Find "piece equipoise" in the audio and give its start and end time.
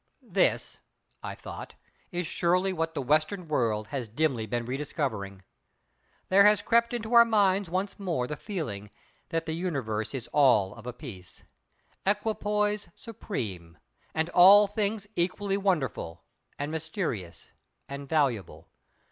10.91-12.89